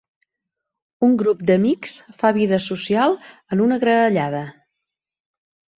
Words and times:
Un 1.07 1.13
grup 1.21 1.43
d'amics 1.49 1.93
fa 2.23 2.33
vida 2.39 2.59
social 2.71 3.15
en 3.55 3.63
una 3.69 3.79
graellada. 3.87 4.43